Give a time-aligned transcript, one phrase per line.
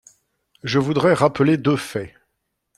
[0.63, 2.11] Je voudrais rappeler deux faits.